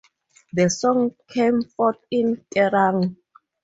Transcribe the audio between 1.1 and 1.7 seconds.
came